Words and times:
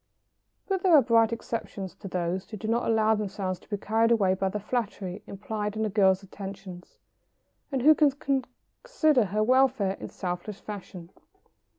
]But 0.67 0.81
there 0.81 0.95
are 0.95 1.01
bright 1.03 1.31
exceptions 1.31 1.93
to 1.97 2.07
these 2.07 2.49
who 2.49 2.57
do 2.57 2.67
not 2.67 2.89
allow 2.89 3.13
themselves 3.13 3.59
to 3.59 3.69
be 3.69 3.77
carried 3.77 4.09
away 4.09 4.33
by 4.33 4.49
the 4.49 4.59
flattery 4.59 5.21
implied 5.27 5.75
in 5.75 5.85
a 5.85 5.91
girl's 5.91 6.23
attentions, 6.23 6.97
and 7.71 7.83
who 7.83 7.93
can 7.93 8.11
consider 8.81 9.25
her 9.25 9.43
welfare 9.43 9.93
in 9.99 10.09
selfless 10.09 10.59
fashion. 10.59 11.11